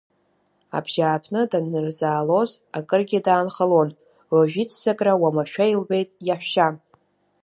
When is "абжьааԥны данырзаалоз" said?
0.77-2.51